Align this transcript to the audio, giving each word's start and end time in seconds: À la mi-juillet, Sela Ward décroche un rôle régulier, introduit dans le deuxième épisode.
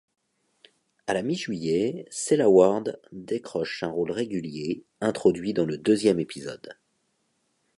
À 1.05 1.13
la 1.13 1.21
mi-juillet, 1.21 2.07
Sela 2.09 2.49
Ward 2.49 2.99
décroche 3.11 3.83
un 3.83 3.91
rôle 3.91 4.09
régulier, 4.09 4.83
introduit 4.99 5.53
dans 5.53 5.67
le 5.67 5.77
deuxième 5.77 6.19
épisode. 6.19 6.75